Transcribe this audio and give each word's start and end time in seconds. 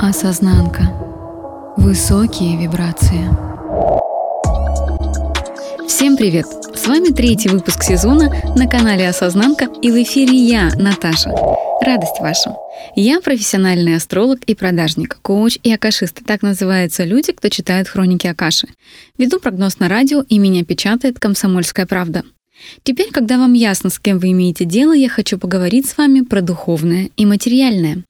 Осознанка. 0.00 0.82
Высокие 1.76 2.56
вибрации. 2.56 3.28
Всем 5.88 6.16
привет! 6.16 6.46
С 6.46 6.86
вами 6.86 7.08
третий 7.12 7.48
выпуск 7.48 7.82
сезона 7.82 8.32
на 8.54 8.68
канале 8.68 9.08
Осознанка 9.08 9.66
и 9.82 9.90
в 9.90 10.00
эфире 10.00 10.36
я, 10.36 10.70
Наташа. 10.76 11.32
Радость 11.84 12.20
ваша. 12.20 12.54
Я 12.94 13.20
профессиональный 13.20 13.96
астролог 13.96 14.38
и 14.44 14.54
продажник, 14.54 15.18
коуч 15.20 15.58
и 15.64 15.72
акашист. 15.72 16.24
Так 16.24 16.42
называются 16.42 17.02
люди, 17.02 17.32
кто 17.32 17.48
читает 17.48 17.88
хроники 17.88 18.28
Акаши. 18.28 18.68
Веду 19.18 19.40
прогноз 19.40 19.80
на 19.80 19.88
радио 19.88 20.22
и 20.28 20.38
меня 20.38 20.64
печатает 20.64 21.18
«Комсомольская 21.18 21.86
правда». 21.86 22.22
Теперь, 22.84 23.10
когда 23.10 23.36
вам 23.36 23.52
ясно, 23.52 23.90
с 23.90 23.98
кем 23.98 24.18
вы 24.18 24.30
имеете 24.30 24.64
дело, 24.64 24.92
я 24.92 25.08
хочу 25.08 25.38
поговорить 25.38 25.88
с 25.88 25.96
вами 25.96 26.20
про 26.20 26.40
духовное 26.40 27.10
и 27.16 27.26
материальное. 27.26 28.04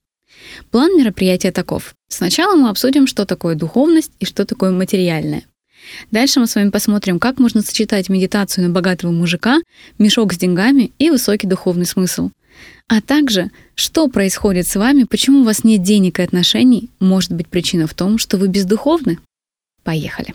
План 0.71 0.97
мероприятия 0.97 1.53
таков. 1.53 1.95
Сначала 2.09 2.57
мы 2.57 2.69
обсудим, 2.69 3.07
что 3.07 3.27
такое 3.27 3.55
духовность 3.55 4.13
и 4.21 4.25
что 4.25 4.45
такое 4.45 4.71
материальное. 4.71 5.45
Дальше 6.11 6.41
мы 6.41 6.47
с 6.47 6.55
вами 6.55 6.71
посмотрим, 6.71 7.19
как 7.19 7.39
можно 7.39 7.63
сочетать 7.63 8.09
медитацию 8.09 8.67
на 8.67 8.71
богатого 8.71 9.11
мужика, 9.11 9.59
мешок 9.99 10.33
с 10.33 10.39
деньгами 10.39 10.93
и 10.99 11.11
высокий 11.11 11.47
духовный 11.47 11.87
смысл. 11.87 12.31
А 12.89 13.01
также, 13.01 13.51
что 13.75 14.09
происходит 14.09 14.67
с 14.67 14.77
вами, 14.77 15.05
почему 15.05 15.41
у 15.41 15.45
вас 15.45 15.65
нет 15.65 15.83
денег 15.83 16.19
и 16.19 16.23
отношений, 16.23 16.91
может 17.01 17.33
быть 17.33 17.49
причина 17.49 17.87
в 17.87 17.95
том, 17.95 18.19
что 18.19 18.37
вы 18.37 18.49
бездуховны. 18.49 19.19
Поехали. 19.85 20.35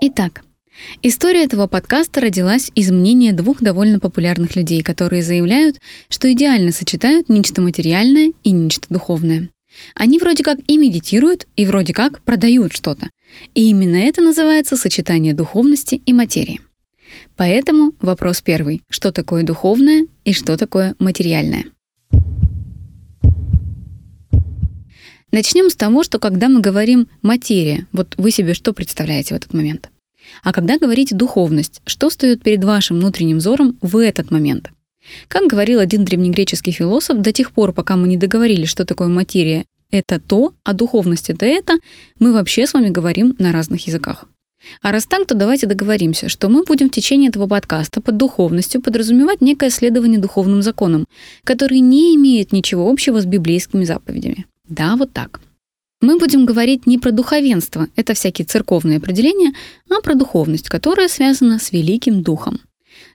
Итак, 0.00 0.42
История 1.02 1.44
этого 1.44 1.66
подкаста 1.66 2.20
родилась 2.20 2.70
из 2.74 2.90
мнения 2.90 3.32
двух 3.32 3.60
довольно 3.60 4.00
популярных 4.00 4.56
людей, 4.56 4.82
которые 4.82 5.22
заявляют, 5.22 5.80
что 6.08 6.32
идеально 6.32 6.72
сочетают 6.72 7.28
нечто 7.28 7.60
материальное 7.60 8.32
и 8.44 8.50
нечто 8.50 8.86
духовное. 8.88 9.48
Они 9.94 10.18
вроде 10.18 10.42
как 10.42 10.58
и 10.66 10.76
медитируют, 10.76 11.46
и 11.56 11.66
вроде 11.66 11.92
как 11.92 12.22
продают 12.22 12.72
что-то. 12.72 13.08
И 13.54 13.70
именно 13.70 13.96
это 13.96 14.20
называется 14.20 14.76
сочетание 14.76 15.34
духовности 15.34 16.02
и 16.04 16.12
материи. 16.12 16.60
Поэтому 17.36 17.94
вопрос 18.00 18.42
первый. 18.42 18.82
Что 18.88 19.12
такое 19.12 19.42
духовное 19.42 20.06
и 20.24 20.32
что 20.32 20.56
такое 20.56 20.94
материальное? 20.98 21.64
Начнем 25.30 25.70
с 25.70 25.76
того, 25.76 26.02
что 26.02 26.18
когда 26.18 26.50
мы 26.50 26.60
говорим 26.60 27.08
«материя», 27.22 27.86
вот 27.92 28.14
вы 28.18 28.30
себе 28.30 28.52
что 28.52 28.74
представляете 28.74 29.34
в 29.34 29.38
этот 29.38 29.54
момент? 29.54 29.91
А 30.42 30.52
когда 30.52 30.78
говорите 30.78 31.14
«духовность», 31.14 31.80
что 31.86 32.10
стоит 32.10 32.42
перед 32.42 32.64
вашим 32.64 32.98
внутренним 32.98 33.38
взором 33.38 33.78
в 33.80 33.96
этот 33.96 34.30
момент? 34.30 34.70
Как 35.28 35.48
говорил 35.48 35.80
один 35.80 36.04
древнегреческий 36.04 36.72
философ, 36.72 37.18
до 37.18 37.32
тех 37.32 37.52
пор, 37.52 37.72
пока 37.72 37.96
мы 37.96 38.08
не 38.08 38.16
договорились, 38.16 38.68
что 38.68 38.84
такое 38.84 39.08
материя— 39.08 39.64
это 39.90 40.20
то, 40.20 40.54
а 40.64 40.72
духовность— 40.72 41.30
это 41.30 41.44
это, 41.46 41.74
мы 42.18 42.32
вообще 42.32 42.66
с 42.66 42.74
вами 42.74 42.88
говорим 42.88 43.34
на 43.38 43.52
разных 43.52 43.86
языках. 43.86 44.26
А 44.80 44.92
раз 44.92 45.06
так, 45.06 45.26
то 45.26 45.34
давайте 45.34 45.66
договоримся, 45.66 46.28
что 46.28 46.48
мы 46.48 46.64
будем 46.64 46.88
в 46.88 46.92
течение 46.92 47.30
этого 47.30 47.46
подкаста 47.46 48.00
под 48.00 48.16
духовностью 48.16 48.80
подразумевать 48.80 49.40
некое 49.40 49.70
следование 49.70 50.20
духовным 50.20 50.62
законам, 50.62 51.06
которые 51.44 51.80
не 51.80 52.14
имеют 52.14 52.52
ничего 52.52 52.88
общего 52.88 53.20
с 53.20 53.26
библейскими 53.26 53.84
заповедями. 53.84 54.46
Да, 54.68 54.96
вот 54.96 55.12
так. 55.12 55.40
Мы 56.02 56.18
будем 56.18 56.46
говорить 56.46 56.84
не 56.84 56.98
про 56.98 57.12
духовенство, 57.12 57.86
это 57.94 58.14
всякие 58.14 58.44
церковные 58.44 58.98
определения, 58.98 59.54
а 59.88 60.00
про 60.02 60.16
духовность, 60.16 60.68
которая 60.68 61.06
связана 61.06 61.60
с 61.60 61.70
великим 61.70 62.24
духом. 62.24 62.58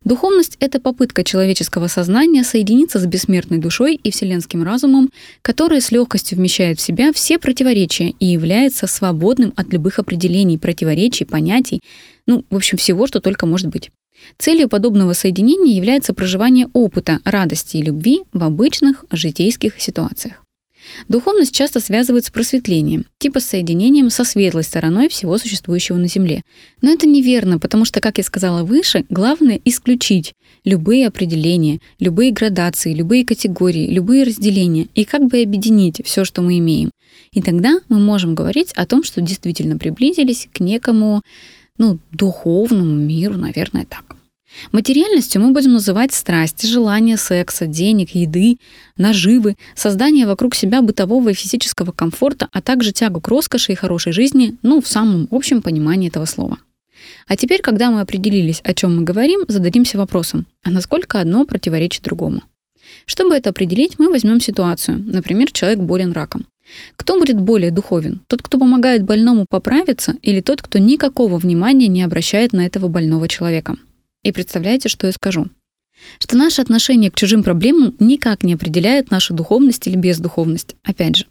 Духовность— 0.06 0.56
это 0.62 0.80
попытка 0.80 1.26
человеческого 1.26 1.88
сознания 1.88 2.46
соединиться 2.46 2.98
с 3.00 3.06
бессмертной 3.06 3.58
душой 3.58 3.96
и 3.96 4.10
вселенским 4.10 4.64
разумом, 4.64 5.10
который 5.42 5.82
с 5.82 5.92
легкостью 5.92 6.38
вмещает 6.38 6.80
в 6.80 6.82
себя 6.82 7.12
все 7.12 7.38
противоречия 7.38 8.14
и 8.22 8.26
является 8.26 8.88
свободным 8.88 9.52
от 9.58 9.74
любых 9.74 10.00
определений, 10.00 10.58
противоречий, 10.58 11.26
понятий, 11.26 11.82
ну, 12.26 12.46
в 12.50 12.56
общем, 12.56 12.78
всего, 12.78 13.06
что 13.06 13.20
только 13.20 13.46
может 13.46 13.68
быть. 13.68 13.92
Целью 14.38 14.70
подобного 14.70 15.12
соединения 15.12 15.76
является 15.76 16.14
проживание 16.14 16.70
опыта 16.72 17.20
радости 17.26 17.76
и 17.76 17.84
любви 17.84 18.22
в 18.32 18.46
обычных 18.46 19.04
житейских 19.12 19.74
ситуациях. 19.82 20.42
Духовность 21.08 21.54
часто 21.54 21.80
связывают 21.80 22.26
с 22.26 22.30
просветлением, 22.30 23.06
типа 23.18 23.40
с 23.40 23.46
соединением 23.46 24.10
со 24.10 24.24
светлой 24.24 24.64
стороной 24.64 25.10
всего 25.10 25.38
существующего 25.38 25.98
на 25.98 26.08
Земле. 26.08 26.44
Но 26.82 26.92
это 26.92 27.08
неверно, 27.08 27.60
потому 27.60 27.86
что, 27.86 28.02
как 28.02 28.18
я 28.18 28.24
сказала 28.24 28.64
выше, 28.64 29.06
главное 29.10 29.60
исключить 29.66 30.34
любые 30.64 31.08
определения, 31.08 31.80
любые 32.00 32.32
градации, 32.32 32.94
любые 32.94 33.26
категории, 33.26 33.88
любые 33.88 34.24
разделения 34.24 34.88
и 34.96 35.06
как 35.06 35.26
бы 35.26 35.42
объединить 35.42 36.02
все, 36.06 36.26
что 36.26 36.42
мы 36.42 36.58
имеем. 36.60 36.92
И 37.32 37.42
тогда 37.42 37.80
мы 37.90 38.00
можем 38.00 38.36
говорить 38.36 38.72
о 38.74 38.86
том, 38.86 39.04
что 39.04 39.22
действительно 39.22 39.78
приблизились 39.78 40.48
к 40.54 40.60
некому 40.60 41.22
ну, 41.78 42.00
духовному 42.12 42.96
миру, 42.96 43.36
наверное, 43.36 43.86
так. 43.86 44.07
Материальностью 44.72 45.42
мы 45.42 45.52
будем 45.52 45.74
называть 45.74 46.14
страсть, 46.14 46.68
желание 46.68 47.18
секса, 47.18 47.68
денег, 47.68 48.16
еды, 48.16 48.58
наживы, 48.98 49.56
создание 49.76 50.26
вокруг 50.26 50.56
себя 50.56 50.82
бытового 50.82 51.30
и 51.30 51.34
физического 51.34 51.92
комфорта, 51.92 52.48
а 52.52 52.62
также 52.62 52.92
тягу 52.92 53.22
к 53.22 53.28
роскоши 53.28 53.74
и 53.74 53.76
хорошей 53.76 54.14
жизни, 54.14 54.58
ну, 54.64 54.82
в 54.82 54.88
самом 54.88 55.28
общем 55.32 55.62
понимании 55.62 56.10
этого 56.10 56.26
слова. 56.26 56.58
А 57.28 57.36
теперь, 57.36 57.62
когда 57.62 57.92
мы 57.92 58.02
определились, 58.02 58.62
о 58.64 58.74
чем 58.74 58.98
мы 58.98 59.04
говорим, 59.04 59.42
зададимся 59.48 59.98
вопросом, 59.98 60.46
а 60.64 60.72
насколько 60.72 61.20
одно 61.20 61.46
противоречит 61.46 62.04
другому? 62.04 62.42
Чтобы 63.06 63.36
это 63.36 63.50
определить, 63.50 64.00
мы 64.00 64.10
возьмем 64.10 64.42
ситуацию. 64.42 65.04
Например, 65.06 65.52
человек 65.52 65.80
болен 65.80 66.12
раком. 66.12 66.46
Кто 66.96 67.18
будет 67.18 67.40
более 67.40 67.72
духовен? 67.72 68.22
Тот, 68.28 68.42
кто 68.42 68.58
помогает 68.58 69.04
больному 69.04 69.46
поправиться, 69.48 70.16
или 70.22 70.42
тот, 70.42 70.62
кто 70.62 70.80
никакого 70.80 71.38
внимания 71.38 71.88
не 71.88 72.02
обращает 72.02 72.52
на 72.52 72.66
этого 72.66 72.88
больного 72.88 73.28
человека? 73.28 73.78
И 74.24 74.32
представляете, 74.32 74.90
что 74.90 75.08
я 75.08 75.14
скажу? 75.14 75.48
Что 76.20 76.38
наше 76.38 76.62
отношение 76.62 77.12
к 77.12 77.16
чужим 77.16 77.44
проблемам 77.44 77.96
никак 78.00 78.44
не 78.44 78.54
определяет 78.54 79.12
нашу 79.12 79.34
духовность 79.34 79.88
или 79.88 79.96
бездуховность. 79.96 80.76
Опять 80.84 81.18
же, 81.18 81.26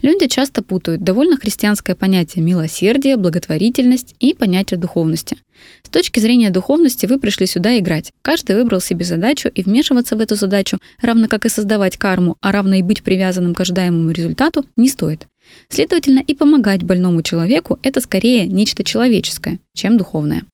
люди 0.00 0.28
часто 0.28 0.62
путают 0.62 1.02
довольно 1.02 1.36
христианское 1.36 1.94
понятие 1.94 2.44
милосердия, 2.44 3.16
благотворительность 3.16 4.14
и 4.20 4.34
понятие 4.34 4.78
духовности. 4.78 5.38
С 5.82 5.88
точки 5.88 6.20
зрения 6.20 6.50
духовности 6.50 7.06
вы 7.06 7.18
пришли 7.18 7.46
сюда 7.46 7.78
играть. 7.78 8.12
Каждый 8.22 8.56
выбрал 8.56 8.80
себе 8.80 9.04
задачу, 9.04 9.48
и 9.48 9.62
вмешиваться 9.62 10.16
в 10.16 10.20
эту 10.20 10.34
задачу, 10.34 10.78
равно 11.00 11.28
как 11.28 11.46
и 11.46 11.48
создавать 11.48 11.96
карму, 11.96 12.36
а 12.40 12.52
равно 12.52 12.76
и 12.76 12.82
быть 12.82 13.02
привязанным 13.02 13.54
к 13.54 13.60
ожидаемому 13.60 14.10
результату, 14.10 14.64
не 14.76 14.88
стоит. 14.88 15.26
Следовательно, 15.68 16.20
и 16.20 16.34
помогать 16.34 16.82
больному 16.82 17.22
человеку— 17.22 17.78
это 17.82 18.00
скорее 18.00 18.46
нечто 18.46 18.84
человеческое, 18.84 19.58
чем 19.74 19.98
духовное. 19.98 20.44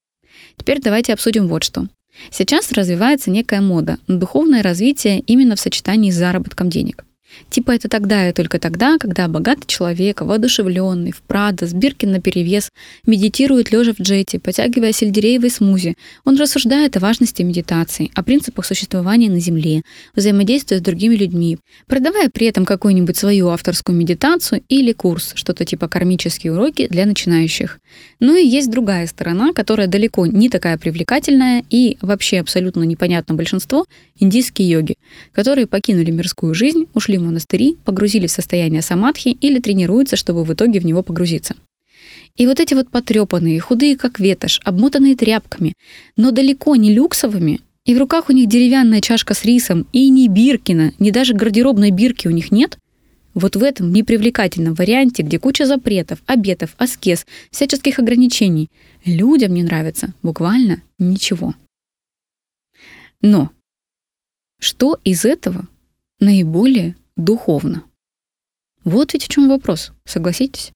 Теперь 0.59 0.81
давайте 0.81 1.13
обсудим 1.15 1.49
вот 1.49 1.65
что. 1.65 1.87
Сейчас 2.31 2.73
развивается 2.73 3.31
некая 3.31 3.61
мода 3.61 3.99
на 4.07 4.19
духовное 4.19 4.63
развитие 4.63 5.21
именно 5.21 5.57
в 5.57 5.61
сочетании 5.61 6.11
с 6.11 6.17
заработком 6.17 6.69
денег. 6.69 7.05
Типа 7.50 7.72
это 7.72 7.89
тогда 7.89 8.28
и 8.28 8.33
только 8.33 8.59
тогда, 8.59 8.99
когда 8.99 9.28
богатый 9.28 9.66
человек, 9.66 10.21
воодушевленный, 10.21 11.12
в 11.12 11.22
Прадо, 11.22 11.66
с 11.66 11.72
Биркин 11.72 12.12
наперевес, 12.12 12.71
медитирует 13.06 13.71
лежа 13.72 13.93
в 13.93 14.00
джете, 14.00 14.39
потягивая 14.39 14.93
сельдереевый 14.93 15.50
смузи. 15.50 15.97
Он 16.25 16.37
рассуждает 16.37 16.97
о 16.97 17.00
важности 17.00 17.43
медитации, 17.43 18.11
о 18.15 18.22
принципах 18.22 18.66
существования 18.66 19.31
на 19.31 19.41
Земле, 19.41 19.83
взаимодействуя 20.15 20.78
с 20.78 20.83
другими 20.83 21.15
людьми, 21.15 21.59
продавая 21.87 22.28
при 22.31 22.47
этом 22.47 22.65
какую-нибудь 22.65 23.16
свою 23.16 23.49
авторскую 23.49 23.97
медитацию 23.97 24.62
или 24.69 24.93
курс, 24.93 25.33
что-то 25.34 25.65
типа 25.65 25.89
кармические 25.89 26.53
уроки 26.53 26.89
для 26.89 27.06
начинающих. 27.06 27.78
Ну 28.21 28.37
и 28.37 28.47
есть 28.47 28.71
другая 28.71 29.06
сторона, 29.06 29.53
которая 29.53 29.87
далеко 29.87 30.27
не 30.27 30.49
такая 30.49 30.78
привлекательная 30.78 31.65
и 31.71 31.99
вообще 32.00 32.41
абсолютно 32.41 32.83
непонятно 32.84 33.34
большинство— 33.34 33.86
индийские 34.19 34.69
йоги, 34.69 34.95
которые 35.33 35.66
покинули 35.66 36.10
мирскую 36.10 36.54
жизнь, 36.54 36.86
ушли 36.95 37.17
в 37.18 37.22
монастыри, 37.22 37.76
погрузились 37.84 38.32
в 38.32 38.34
состояние 38.34 38.82
самадхи 38.82 39.28
или 39.28 39.59
тренируются, 39.60 40.16
чтобы 40.16 40.44
в 40.44 40.53
итоге 40.53 40.80
в 40.80 40.86
него 40.86 41.03
погрузиться. 41.03 41.54
И 42.36 42.47
вот 42.47 42.60
эти 42.60 42.74
вот 42.74 42.88
потрепанные, 42.88 43.60
худые 43.60 43.97
как 43.97 44.20
ветошь, 44.20 44.60
обмотанные 44.65 45.16
тряпками, 45.16 45.74
но 46.16 46.30
далеко 46.30 46.76
не 46.76 46.92
люксовыми, 46.94 47.60
и 47.84 47.94
в 47.94 47.98
руках 47.98 48.28
у 48.28 48.32
них 48.32 48.48
деревянная 48.48 49.00
чашка 49.00 49.34
с 49.34 49.44
рисом, 49.44 49.86
и 49.92 50.09
ни 50.10 50.28
Биркина, 50.28 50.92
ни 50.98 51.10
даже 51.10 51.34
гардеробной 51.34 51.91
бирки 51.91 52.28
у 52.28 52.30
них 52.30 52.53
нет, 52.53 52.78
вот 53.34 53.56
в 53.56 53.62
этом 53.62 53.92
непривлекательном 53.92 54.74
варианте, 54.74 55.22
где 55.22 55.38
куча 55.38 55.65
запретов, 55.65 56.18
обетов, 56.26 56.74
аскез, 56.76 57.26
всяческих 57.50 57.98
ограничений, 57.98 58.68
людям 59.04 59.54
не 59.54 59.62
нравится 59.62 60.12
буквально 60.22 60.82
ничего. 60.98 61.54
Но 63.22 63.50
что 64.60 64.98
из 65.04 65.24
этого 65.24 65.66
наиболее 66.20 66.97
духовно. 67.18 67.82
Вот 68.84 69.12
ведь 69.12 69.24
в 69.24 69.28
чем 69.28 69.48
вопрос, 69.50 69.92
согласитесь? 70.06 70.72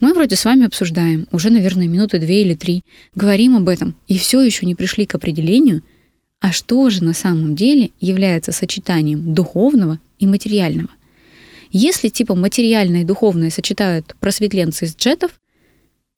Мы 0.00 0.12
вроде 0.14 0.34
с 0.34 0.44
вами 0.44 0.66
обсуждаем, 0.66 1.28
уже, 1.30 1.50
наверное, 1.50 1.86
минуты 1.86 2.18
две 2.18 2.42
или 2.42 2.54
три, 2.54 2.82
говорим 3.14 3.56
об 3.56 3.68
этом, 3.68 3.94
и 4.08 4.18
все 4.18 4.40
еще 4.40 4.66
не 4.66 4.74
пришли 4.74 5.06
к 5.06 5.14
определению, 5.14 5.82
А 6.40 6.52
что 6.52 6.90
же 6.90 7.02
на 7.02 7.14
самом 7.14 7.54
деле 7.54 7.90
является 8.00 8.52
сочетанием 8.52 9.32
духовного 9.32 9.98
и 10.18 10.26
материального? 10.26 10.90
Если 11.70 12.10
типа 12.10 12.34
материальное 12.34 13.00
и 13.00 13.04
духовное 13.04 13.48
сочетают 13.48 14.14
просветленцы 14.20 14.84
из 14.84 14.94
джетов, 14.94 15.40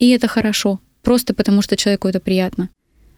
и 0.00 0.10
это 0.10 0.26
хорошо, 0.26 0.80
просто 1.02 1.32
потому 1.32 1.62
что 1.62 1.76
человеку 1.76 2.08
это 2.08 2.18
приятно, 2.18 2.70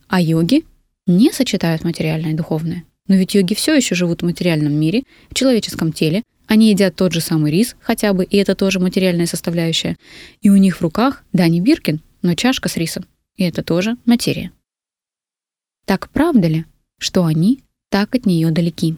а 0.07 0.21
йоги 0.21 0.65
не 1.07 1.33
сочетают 1.33 1.83
материальное 1.83 2.33
и 2.33 2.37
духовное. 2.37 2.85
Но 3.07 3.15
ведь 3.15 3.35
йоги 3.35 3.55
все 3.55 3.75
еще 3.75 3.95
живут 3.95 4.21
в 4.21 4.27
материальном 4.27 4.75
мире, 4.75 5.05
в 5.31 5.35
человеческом 5.35 5.93
теле, 5.93 6.23
они 6.49 6.71
едят 6.71 6.97
тот 6.97 7.13
же 7.13 7.21
самый 7.21 7.53
рис 7.53 7.77
хотя 7.81 8.13
бы, 8.15 8.25
и 8.25 8.37
это 8.39 8.55
тоже 8.55 8.81
материальная 8.81 9.27
составляющая. 9.27 9.97
И 10.41 10.49
у 10.49 10.57
них 10.57 10.79
в 10.79 10.83
руках, 10.83 11.23
да, 11.33 11.47
не 11.47 11.61
Биркин, 11.61 12.01
но 12.23 12.35
чашка 12.35 12.69
с 12.69 12.77
рисом. 12.77 13.05
И 13.37 13.45
это 13.45 13.63
тоже 13.63 13.97
материя. 14.07 14.51
Так 15.85 16.09
правда 16.11 16.49
ли, 16.49 16.65
что 16.99 17.25
они 17.25 17.63
так 17.91 18.15
от 18.15 18.27
нее 18.27 18.51
далеки? 18.51 18.97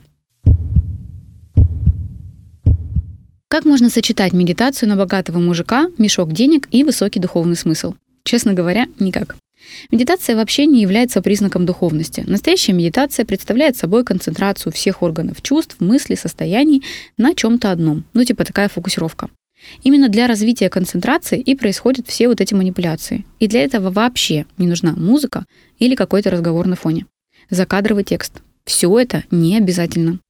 Как 3.49 3.65
можно 3.65 3.91
сочетать 3.91 4.33
медитацию 4.33 4.89
на 4.89 4.97
богатого 4.97 5.41
мужика, 5.41 5.91
мешок 5.99 6.33
денег 6.33 6.69
и 6.71 6.85
высокий 6.85 7.19
духовный 7.19 7.57
смысл? 7.57 7.95
Честно 8.23 8.55
говоря, 8.55 8.87
никак. 9.01 9.37
Медитация 9.91 10.37
вообще 10.37 10.67
не 10.67 10.83
является 10.83 11.23
признаком 11.23 11.67
духовности. 11.67 12.25
Настоящая 12.27 12.73
медитация 12.73 13.25
представляет 13.25 13.77
собой 13.77 14.05
концентрацию 14.05 14.73
всех 14.73 15.03
органов 15.03 15.43
чувств, 15.43 15.77
мыслей, 15.81 16.17
состояний 16.17 16.83
на 17.17 17.35
чем-то 17.35 17.71
одном. 17.71 18.05
Ну, 18.13 18.25
типа 18.25 18.45
такая 18.45 18.69
фокусировка. 18.69 19.29
Именно 19.83 20.09
для 20.09 20.27
развития 20.27 20.71
концентрации 20.71 21.39
и 21.41 21.55
происходят 21.55 22.07
все 22.09 22.29
вот 22.29 22.41
эти 22.41 22.55
манипуляции. 22.55 23.25
И 23.39 23.47
для 23.47 23.63
этого 23.63 23.91
вообще 23.91 24.47
не 24.59 24.67
нужна 24.67 24.93
музыка 24.93 25.45
или 25.79 25.95
какой-то 25.95 26.31
разговор 26.31 26.67
на 26.67 26.77
фоне. 26.77 27.07
Закадровый 27.51 28.05
текст. 28.05 28.43
Все 28.65 28.99
это 28.99 29.25
не 29.31 29.57
обязательно. 29.57 30.21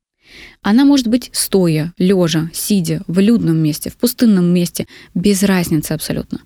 Она 0.62 0.84
может 0.84 1.08
быть 1.08 1.30
стоя, 1.32 1.92
лежа, 1.98 2.50
сидя, 2.52 3.02
в 3.06 3.18
людном 3.18 3.58
месте, 3.58 3.90
в 3.90 3.96
пустынном 3.96 4.46
месте, 4.46 4.86
без 5.14 5.42
разницы 5.42 5.92
абсолютно. 5.92 6.40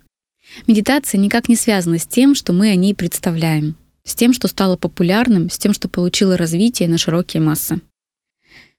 Медитация 0.67 1.19
никак 1.19 1.49
не 1.49 1.55
связана 1.55 1.99
с 1.99 2.05
тем, 2.05 2.35
что 2.35 2.53
мы 2.53 2.69
о 2.69 2.75
ней 2.75 2.95
представляем, 2.95 3.75
с 4.03 4.15
тем, 4.15 4.33
что 4.33 4.47
стало 4.47 4.77
популярным, 4.77 5.49
с 5.49 5.57
тем, 5.57 5.73
что 5.73 5.89
получило 5.89 6.37
развитие 6.37 6.89
на 6.89 6.97
широкие 6.97 7.41
массы. 7.41 7.81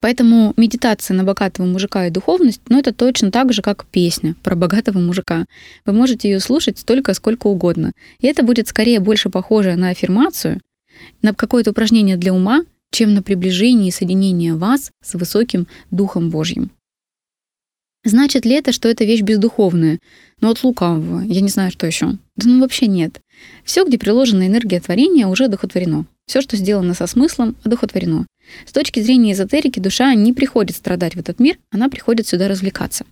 Поэтому 0.00 0.52
медитация 0.56 1.16
на 1.16 1.24
богатого 1.24 1.66
мужика 1.66 2.06
и 2.06 2.10
духовность, 2.10 2.60
ну, 2.68 2.78
это 2.78 2.92
точно 2.92 3.30
так 3.30 3.52
же, 3.52 3.62
как 3.62 3.86
песня 3.86 4.36
про 4.42 4.54
богатого 4.54 4.98
мужика. 4.98 5.46
Вы 5.84 5.92
можете 5.94 6.30
ее 6.30 6.40
слушать 6.40 6.78
столько, 6.78 7.14
сколько 7.14 7.46
угодно. 7.46 7.92
И 8.20 8.26
это 8.26 8.42
будет 8.42 8.68
скорее 8.68 9.00
больше 9.00 9.30
похоже 9.30 9.74
на 9.76 9.88
аффирмацию, 9.88 10.60
на 11.22 11.34
какое-то 11.34 11.70
упражнение 11.70 12.16
для 12.16 12.34
ума, 12.34 12.64
чем 12.90 13.14
на 13.14 13.22
приближение 13.22 13.88
и 13.88 13.92
соединение 13.92 14.54
вас 14.54 14.90
с 15.02 15.14
высоким 15.14 15.66
Духом 15.90 16.30
Божьим. 16.30 16.70
Значит 18.06 18.44
ли 18.44 18.54
это, 18.54 18.70
что 18.70 18.88
это 18.88 19.04
вещь 19.04 19.22
бездуховная? 19.22 19.98
Ну, 20.40 20.50
от 20.50 20.62
лукавого. 20.62 21.22
Я 21.22 21.40
не 21.40 21.48
знаю, 21.48 21.72
что 21.72 21.88
еще. 21.88 22.12
Да 22.36 22.48
ну 22.48 22.60
вообще 22.60 22.86
нет. 22.86 23.20
Все, 23.64 23.84
где 23.84 23.98
приложена 23.98 24.46
энергия 24.46 24.78
творения, 24.78 25.26
уже 25.26 25.46
одухотворено. 25.46 26.06
Все, 26.24 26.40
что 26.40 26.56
сделано 26.56 26.94
со 26.94 27.08
смыслом, 27.08 27.56
одухотворено. 27.64 28.26
С 28.64 28.70
точки 28.70 29.00
зрения 29.00 29.32
эзотерики, 29.32 29.80
душа 29.80 30.14
не 30.14 30.32
приходит 30.32 30.76
страдать 30.76 31.16
в 31.16 31.18
этот 31.18 31.40
мир, 31.40 31.58
она 31.72 31.88
приходит 31.88 32.28
сюда 32.28 32.46
развлекаться. 32.46 33.04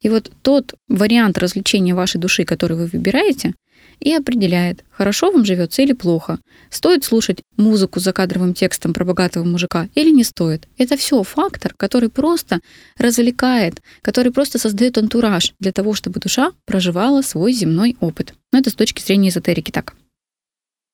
И 0.00 0.08
вот 0.08 0.30
тот 0.42 0.74
вариант 0.88 1.38
развлечения 1.38 1.94
вашей 1.94 2.20
души, 2.20 2.44
который 2.44 2.76
вы 2.76 2.86
выбираете, 2.86 3.54
и 4.02 4.12
определяет, 4.12 4.84
хорошо 4.90 5.30
вам 5.30 5.44
живется 5.44 5.82
или 5.82 5.92
плохо, 5.92 6.40
стоит 6.70 7.04
слушать 7.04 7.42
музыку 7.56 8.00
с 8.00 8.02
закадровым 8.02 8.52
текстом 8.52 8.92
про 8.92 9.04
богатого 9.04 9.44
мужика 9.44 9.88
или 9.94 10.10
не 10.10 10.24
стоит. 10.24 10.66
Это 10.76 10.96
все 10.96 11.22
фактор, 11.22 11.74
который 11.76 12.08
просто 12.08 12.60
развлекает, 12.98 13.80
который 14.02 14.32
просто 14.32 14.58
создает 14.58 14.98
антураж 14.98 15.54
для 15.60 15.70
того, 15.70 15.94
чтобы 15.94 16.18
душа 16.18 16.52
проживала 16.64 17.22
свой 17.22 17.52
земной 17.52 17.96
опыт. 18.00 18.34
Но 18.52 18.58
это 18.58 18.70
с 18.70 18.74
точки 18.74 19.00
зрения 19.00 19.28
эзотерики 19.28 19.70
так. 19.70 19.94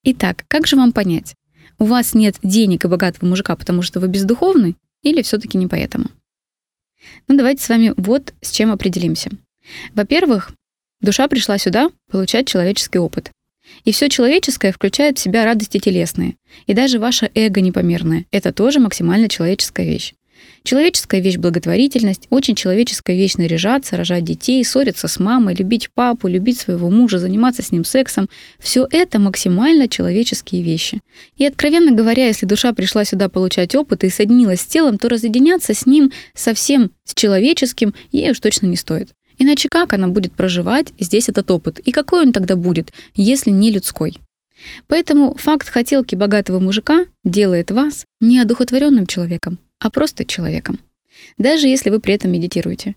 Итак, 0.04 0.44
как 0.48 0.66
же 0.66 0.76
вам 0.76 0.92
понять, 0.92 1.34
у 1.78 1.84
вас 1.84 2.14
нет 2.14 2.36
денег 2.42 2.84
и 2.84 2.88
богатого 2.88 3.26
мужика, 3.26 3.56
потому 3.56 3.82
что 3.82 4.00
вы 4.00 4.08
бездуховны, 4.08 4.76
или 5.02 5.22
все-таки 5.22 5.56
не 5.56 5.66
поэтому? 5.66 6.10
Ну, 7.26 7.36
давайте 7.36 7.62
с 7.62 7.68
вами 7.68 7.94
вот 7.96 8.34
с 8.40 8.50
чем 8.50 8.72
определимся. 8.72 9.30
Во-первых, 9.94 10.52
душа 11.00 11.28
пришла 11.28 11.58
сюда 11.58 11.90
получать 12.10 12.48
человеческий 12.48 12.98
опыт. 12.98 13.30
И 13.84 13.92
все 13.92 14.08
человеческое 14.08 14.72
включает 14.72 15.18
в 15.18 15.20
себя 15.20 15.44
радости 15.44 15.78
телесные. 15.78 16.36
И 16.66 16.74
даже 16.74 16.98
ваше 16.98 17.30
эго 17.34 17.60
непомерное— 17.60 18.24
это 18.30 18.52
тоже 18.52 18.80
максимально 18.80 19.28
человеческая 19.28 19.86
вещь. 19.86 20.14
Человеческая 20.68 21.22
вещь— 21.22 21.36
благотворительность, 21.38 22.26
очень 22.28 22.54
человеческая 22.54 23.16
вещь— 23.16 23.36
наряжаться, 23.38 23.96
рожать 23.96 24.24
детей, 24.24 24.62
ссориться 24.62 25.08
с 25.08 25.18
мамой, 25.18 25.54
любить 25.54 25.88
папу, 25.94 26.28
любить 26.28 26.58
своего 26.58 26.90
мужа, 26.90 27.18
заниматься 27.18 27.62
с 27.62 27.72
ним 27.72 27.86
сексом. 27.86 28.28
Все 28.58 28.86
это 28.90 29.18
максимально 29.18 29.88
человеческие 29.88 30.60
вещи. 30.60 31.00
И, 31.38 31.46
откровенно 31.46 31.92
говоря, 31.92 32.26
если 32.26 32.44
душа 32.44 32.74
пришла 32.74 33.06
сюда 33.06 33.30
получать 33.30 33.74
опыт 33.74 34.04
и 34.04 34.10
соединилась 34.10 34.60
с 34.60 34.66
телом, 34.66 34.98
то 34.98 35.08
разъединяться 35.08 35.72
с 35.72 35.86
ним 35.86 36.12
совсем 36.34 36.90
с 37.02 37.14
человеческим 37.14 37.94
ей 38.12 38.30
уж 38.30 38.38
точно 38.38 38.66
не 38.66 38.76
стоит. 38.76 39.08
Иначе 39.38 39.70
как 39.70 39.94
она 39.94 40.08
будет 40.08 40.34
проживать 40.34 40.88
здесь 40.98 41.30
этот 41.30 41.50
опыт? 41.50 41.78
И 41.78 41.92
какой 41.92 42.26
он 42.26 42.32
тогда 42.34 42.56
будет, 42.56 42.92
если 43.14 43.48
не 43.48 43.70
людской? 43.70 44.18
Поэтому 44.86 45.34
факт 45.34 45.70
хотелки 45.70 46.14
богатого 46.14 46.60
мужика 46.60 47.06
делает 47.24 47.70
вас 47.70 48.04
не 48.20 48.38
одухотворенным 48.38 49.06
человеком, 49.06 49.58
а 49.78 49.90
просто 49.90 50.24
человеком. 50.24 50.78
Даже 51.36 51.68
если 51.68 51.90
вы 51.90 52.00
при 52.00 52.14
этом 52.14 52.32
медитируете. 52.32 52.96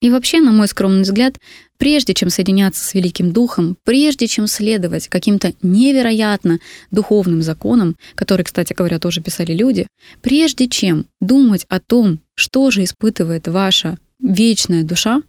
И 0.00 0.08
вообще, 0.08 0.40
на 0.40 0.50
мой 0.50 0.66
скромный 0.66 1.02
взгляд, 1.02 1.38
прежде 1.76 2.14
чем 2.14 2.30
соединяться 2.30 2.82
с 2.82 2.94
Великим 2.94 3.32
Духом, 3.32 3.76
прежде 3.84 4.26
чем 4.26 4.46
следовать 4.46 5.08
каким-то 5.08 5.52
невероятно 5.60 6.58
духовным 6.90 7.42
законам, 7.42 7.96
которые, 8.14 8.46
кстати 8.46 8.72
говоря, 8.72 8.98
тоже 8.98 9.20
писали 9.20 9.52
люди, 9.52 9.86
прежде 10.22 10.68
чем 10.68 11.04
думать 11.20 11.66
о 11.68 11.80
том, 11.80 12.20
что 12.34 12.70
же 12.70 12.82
испытывает 12.82 13.46
ваша 13.46 13.98
вечная 14.18 14.84
душа 14.84 15.22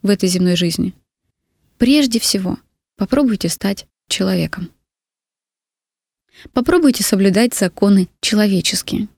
в 0.00 0.08
этой 0.08 0.30
земной 0.30 0.56
жизни, 0.56 0.94
прежде 1.76 2.18
всего 2.18 2.58
попробуйте 2.96 3.50
стать 3.50 3.86
человеком. 4.08 4.70
Попробуйте 6.52 7.02
соблюдать 7.02 7.54
законы 7.54 8.08
человеческие. 8.20 9.08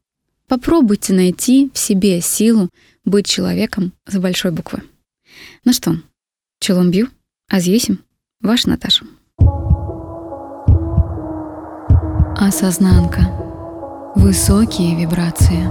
Попробуйте 0.48 1.12
найти 1.12 1.70
в 1.74 1.78
себе 1.78 2.20
силу 2.22 2.70
быть 3.04 3.26
человеком 3.26 3.92
с 4.06 4.16
большой 4.18 4.50
буквы. 4.50 4.82
Ну 5.64 5.72
что, 5.74 5.96
челом 6.58 6.90
бью, 6.90 7.08
азвесим, 7.48 8.00
ваша 8.40 8.70
Наташа. 8.70 9.04
Осознанка. 12.36 13.32
Высокие 14.14 14.98
вибрации. 14.98 15.66